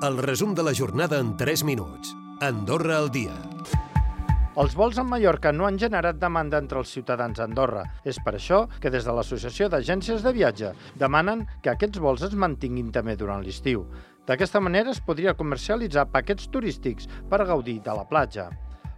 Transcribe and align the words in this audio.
El 0.00 0.14
resum 0.22 0.52
de 0.54 0.62
la 0.62 0.70
jornada 0.78 1.18
en 1.18 1.32
3 1.36 1.64
minuts. 1.66 2.12
Andorra 2.40 3.00
al 3.00 3.08
dia. 3.10 3.32
Els 4.62 4.76
vols 4.78 5.00
a 5.02 5.02
Mallorca 5.02 5.50
no 5.50 5.66
han 5.66 5.80
generat 5.82 6.20
demanda 6.20 6.60
entre 6.62 6.78
els 6.78 6.92
ciutadans 6.94 7.40
d'Andorra. 7.40 7.82
És 8.06 8.20
per 8.22 8.36
això 8.38 8.60
que 8.78 8.92
des 8.94 9.02
de 9.08 9.16
l'Associació 9.16 9.66
d'Agències 9.66 10.22
de 10.22 10.32
Viatge 10.36 10.70
demanen 11.02 11.42
que 11.64 11.72
aquests 11.74 11.98
vols 11.98 12.22
es 12.28 12.38
mantinguin 12.38 12.92
també 12.94 13.16
durant 13.18 13.42
l'estiu. 13.42 13.88
D'aquesta 14.30 14.62
manera 14.62 14.94
es 14.94 15.02
podria 15.02 15.34
comercialitzar 15.34 16.06
paquets 16.14 16.46
turístics 16.46 17.10
per 17.26 17.42
gaudir 17.50 17.80
de 17.82 17.98
la 17.98 18.06
platja. 18.06 18.52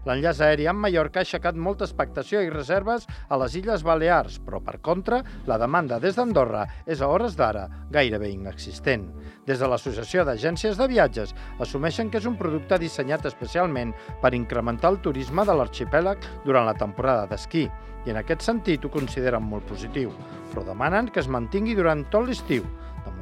L'enllaç 0.08 0.38
aeri 0.40 0.64
amb 0.70 0.80
Mallorca 0.80 1.20
ha 1.20 1.26
aixecat 1.26 1.58
molta 1.60 1.84
expectació 1.84 2.40
i 2.40 2.48
reserves 2.52 3.04
a 3.28 3.36
les 3.42 3.56
Illes 3.60 3.82
Balears, 3.84 4.38
però, 4.40 4.62
per 4.64 4.78
contra, 4.80 5.20
la 5.46 5.58
demanda 5.60 5.98
des 6.00 6.16
d'Andorra 6.16 6.64
és 6.86 7.02
a 7.02 7.10
hores 7.12 7.36
d'ara 7.36 7.66
gairebé 7.92 8.30
inexistent. 8.32 9.10
Des 9.44 9.60
de 9.60 9.68
l'Associació 9.68 10.24
d'Agències 10.24 10.80
de 10.80 10.88
Viatges 10.88 11.34
assumeixen 11.60 12.08
que 12.08 12.16
és 12.22 12.28
un 12.30 12.38
producte 12.40 12.80
dissenyat 12.80 13.28
especialment 13.28 13.92
per 14.22 14.32
incrementar 14.32 14.94
el 14.94 15.00
turisme 15.04 15.44
de 15.44 15.56
l'arxipèlag 15.58 16.24
durant 16.46 16.64
la 16.64 16.78
temporada 16.80 17.28
d'esquí 17.28 17.68
i 18.06 18.14
en 18.14 18.16
aquest 18.16 18.46
sentit 18.46 18.84
ho 18.84 18.90
consideren 18.92 19.44
molt 19.44 19.66
positiu, 19.68 20.14
però 20.48 20.64
demanen 20.64 21.10
que 21.12 21.20
es 21.20 21.28
mantingui 21.28 21.76
durant 21.76 22.06
tot 22.08 22.24
l'estiu. 22.24 22.64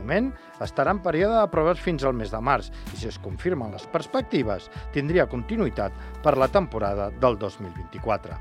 Moment, 0.08 0.30
estarà 0.64 0.94
en 0.94 1.02
període 1.04 1.36
de 1.36 1.48
proves 1.52 1.82
fins 1.84 2.00
al 2.08 2.14
mes 2.16 2.30
de 2.32 2.38
març 2.40 2.70
i, 2.72 2.96
si 2.96 3.10
es 3.10 3.18
confirmen 3.20 3.74
les 3.76 3.84
perspectives, 3.92 4.70
tindria 4.94 5.28
continuïtat 5.28 5.92
per 6.24 6.32
la 6.40 6.48
temporada 6.48 7.10
del 7.12 7.36
2024. 7.36 8.38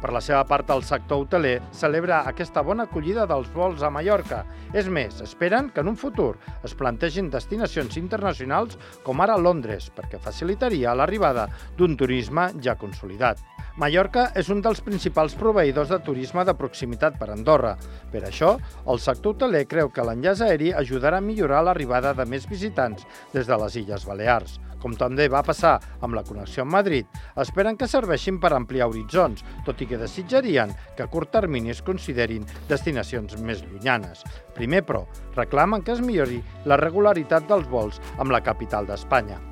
Per 0.00 0.14
la 0.16 0.22
seva 0.24 0.40
part, 0.48 0.72
el 0.72 0.80
sector 0.88 1.26
hoteler 1.26 1.58
celebra 1.76 2.22
aquesta 2.24 2.64
bona 2.64 2.88
acollida 2.88 3.28
dels 3.28 3.52
vols 3.52 3.84
a 3.84 3.92
Mallorca. 3.92 4.46
És 4.72 4.88
més, 4.88 5.20
esperen 5.20 5.68
que 5.68 5.84
en 5.84 5.92
un 5.92 6.00
futur 6.00 6.32
es 6.64 6.72
plantegin 6.72 7.28
destinacions 7.28 8.00
internacionals 8.00 8.80
com 9.04 9.20
ara 9.20 9.36
Londres, 9.36 9.92
perquè 9.92 10.16
facilitaria 10.16 10.96
l'arribada 10.96 11.50
d'un 11.76 12.00
turisme 12.00 12.54
ja 12.64 12.80
consolidat. 12.80 13.44
Mallorca 13.78 14.30
és 14.34 14.48
un 14.50 14.58
dels 14.64 14.80
principals 14.82 15.36
proveïdors 15.38 15.92
de 15.92 15.98
turisme 16.02 16.42
de 16.44 16.54
proximitat 16.58 17.18
per 17.20 17.30
Andorra. 17.30 17.76
Per 18.10 18.24
això, 18.26 18.56
el 18.90 18.98
sector 18.98 19.36
hoteler 19.36 19.66
creu 19.70 19.92
que 19.94 20.04
l'enllaç 20.04 20.42
aeri 20.46 20.72
ajudarà 20.74 21.20
a 21.20 21.24
millorar 21.24 21.62
l'arribada 21.64 22.12
de 22.16 22.26
més 22.26 22.48
visitants 22.50 23.06
des 23.32 23.46
de 23.46 23.58
les 23.62 23.78
Illes 23.78 24.06
Balears. 24.08 24.58
Com 24.80 24.96
també 24.96 25.28
va 25.28 25.44
passar 25.44 25.74
amb 26.00 26.16
la 26.16 26.24
connexió 26.24 26.64
amb 26.64 26.72
Madrid, 26.72 27.06
esperen 27.36 27.76
que 27.76 27.88
serveixin 27.88 28.40
per 28.40 28.54
ampliar 28.56 28.88
horitzons, 28.88 29.44
tot 29.66 29.80
i 29.84 29.86
que 29.86 30.00
desitjarien 30.00 30.72
que 30.96 31.04
a 31.04 31.10
curt 31.12 31.30
termini 31.36 31.70
es 31.70 31.84
considerin 31.84 32.48
destinacions 32.68 33.36
més 33.44 33.62
llunyanes. 33.66 34.24
Primer, 34.56 34.82
però, 34.88 35.04
reclamen 35.36 35.84
que 35.84 35.94
es 35.94 36.02
millori 36.02 36.40
la 36.64 36.80
regularitat 36.80 37.46
dels 37.48 37.68
vols 37.68 38.00
amb 38.18 38.32
la 38.32 38.42
capital 38.42 38.88
d'Espanya. 38.88 39.49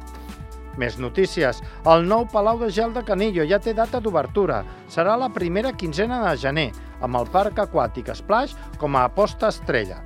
Més 0.78 0.98
notícies. 1.02 1.58
El 1.90 2.06
nou 2.06 2.26
Palau 2.30 2.60
de 2.60 2.70
Gel 2.70 2.92
de 2.94 3.02
Canillo 3.06 3.46
ja 3.50 3.58
té 3.58 3.74
data 3.74 3.98
d'obertura. 4.00 4.62
Serà 4.86 5.16
la 5.18 5.28
primera 5.34 5.74
quinzena 5.74 6.20
de 6.22 6.36
gener, 6.38 6.68
amb 7.02 7.18
el 7.18 7.26
parc 7.34 7.58
aquàtic 7.64 8.12
Splash 8.14 8.54
com 8.78 8.94
a 8.94 9.08
aposta 9.10 9.50
estrella. 9.50 9.98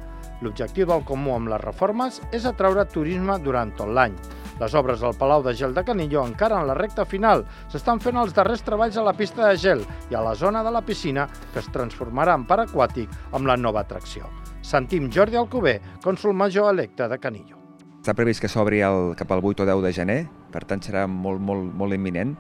L'objectiu 0.43 0.89
del 0.89 1.05
comú 1.07 1.37
amb 1.37 1.53
les 1.53 1.61
reformes 1.63 2.19
és 2.35 2.49
atraure 2.49 2.89
turisme 2.91 3.37
durant 3.45 3.71
tot 3.79 3.93
l'any. 3.93 4.17
Les 4.59 4.75
obres 4.79 5.01
del 5.05 5.15
Palau 5.19 5.45
de 5.45 5.55
Gel 5.59 5.75
de 5.77 5.85
Canillo 5.85 6.25
encara 6.27 6.59
en 6.61 6.69
la 6.71 6.77
recta 6.79 7.05
final. 7.05 7.45
S'estan 7.71 8.01
fent 8.03 8.19
els 8.19 8.35
darrers 8.35 8.65
treballs 8.67 8.99
a 8.99 9.07
la 9.07 9.15
pista 9.17 9.49
de 9.49 9.57
gel 9.57 9.87
i 10.11 10.19
a 10.19 10.25
la 10.25 10.35
zona 10.35 10.65
de 10.65 10.75
la 10.75 10.85
piscina, 10.87 11.29
que 11.53 11.63
es 11.63 11.73
transformarà 11.75 12.37
en 12.39 12.47
parc 12.49 12.71
aquàtic 12.71 13.11
amb 13.33 13.47
la 13.47 13.57
nova 13.57 13.85
atracció. 13.85 14.29
Sentim 14.63 15.11
Jordi 15.11 15.41
Alcover, 15.41 15.81
cònsul 16.05 16.33
major 16.33 16.71
electe 16.73 17.09
de 17.09 17.19
Canillo. 17.19 17.62
Està 18.03 18.17
previst 18.19 18.43
que 18.43 18.49
s'obri 18.51 18.81
cap 19.15 19.31
al 19.31 19.45
8 19.47 19.63
o 19.63 19.65
10 19.69 19.83
de 19.85 19.91
gener, 19.95 20.17
per 20.51 20.65
tant 20.67 20.81
serà 20.83 21.05
molt, 21.07 21.39
molt, 21.39 21.69
molt 21.71 21.95
imminent. 21.95 22.33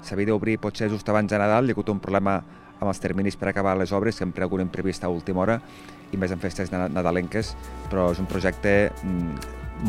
S'havia 0.00 0.30
d'obrir 0.30 0.54
potser 0.56 0.88
just 0.88 1.10
abans 1.12 1.28
de 1.28 1.36
Nadal, 1.36 1.68
hi 1.68 1.74
ha 1.74 1.76
hagut 1.76 1.90
un 1.92 2.00
problema 2.00 2.38
amb 2.78 2.86
els 2.88 3.02
terminis 3.04 3.36
per 3.36 3.50
acabar 3.50 3.74
les 3.76 3.92
obres, 3.92 4.16
sempre 4.16 4.46
algun 4.46 4.62
imprevist 4.64 5.04
a 5.04 5.10
última 5.12 5.42
hora, 5.42 5.58
i 6.08 6.16
més 6.16 6.32
en 6.32 6.40
festes 6.40 6.72
nadalenques, 6.72 7.52
però 7.90 8.08
és 8.14 8.22
un 8.24 8.30
projecte 8.32 8.72
mm, 9.04 9.36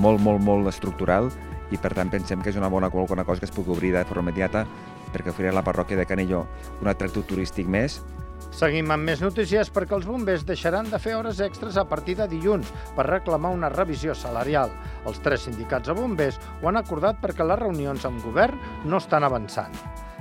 molt, 0.04 0.20
molt, 0.20 0.44
molt 0.44 0.68
estructural 0.68 1.32
i 1.72 1.80
per 1.80 1.94
tant 1.96 2.12
pensem 2.12 2.44
que 2.44 2.52
és 2.52 2.60
una 2.60 2.68
bona 2.68 2.92
alguna 2.92 3.24
cosa 3.24 3.40
que 3.40 3.48
es 3.48 3.56
pugui 3.56 3.72
obrir 3.72 3.94
de 3.96 4.04
forma 4.04 4.36
immediata 4.36 4.66
perquè 5.14 5.32
oferirà 5.32 5.56
a 5.56 5.62
la 5.62 5.64
parròquia 5.64 5.96
de 5.96 6.06
Canillo 6.12 6.44
un 6.82 6.92
atractiu 6.92 7.24
turístic 7.24 7.72
més 7.72 8.02
Seguim 8.50 8.92
amb 8.92 9.08
més 9.08 9.22
notícies 9.24 9.70
perquè 9.74 9.96
els 9.98 10.08
bombers 10.10 10.46
deixaran 10.48 10.90
de 10.92 11.00
fer 11.00 11.16
hores 11.18 11.40
extres 11.46 11.78
a 11.78 11.86
partir 11.88 12.18
de 12.20 12.28
dilluns 12.32 12.70
per 12.98 13.08
reclamar 13.08 13.54
una 13.56 13.72
revisió 13.74 14.16
salarial. 14.18 14.74
Els 15.06 15.22
tres 15.24 15.48
sindicats 15.48 15.88
de 15.90 15.96
bombers 15.98 16.40
ho 16.62 16.70
han 16.70 16.82
acordat 16.82 17.22
perquè 17.24 17.48
les 17.48 17.62
reunions 17.62 18.06
amb 18.06 18.24
govern 18.26 18.60
no 18.86 19.00
estan 19.02 19.28
avançant. 19.28 19.78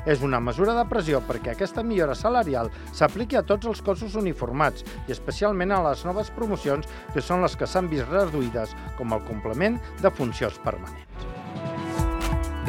És 0.08 0.22
una 0.24 0.40
mesura 0.40 0.72
de 0.78 0.86
pressió 0.88 1.20
perquè 1.26 1.52
aquesta 1.52 1.84
millora 1.84 2.14
salarial 2.16 2.70
s'apliqui 2.96 3.36
a 3.36 3.44
tots 3.44 3.68
els 3.68 3.84
cossos 3.84 4.16
uniformats 4.16 4.86
i 5.06 5.16
especialment 5.16 5.76
a 5.76 5.82
les 5.90 6.06
noves 6.08 6.32
promocions 6.36 6.88
que 7.12 7.24
són 7.24 7.44
les 7.44 7.56
que 7.56 7.68
s'han 7.68 7.92
vist 7.92 8.08
reduïdes 8.08 8.76
com 8.96 9.12
el 9.12 9.24
complement 9.28 9.80
de 10.00 10.16
funcions 10.16 10.60
permanents. 10.64 11.09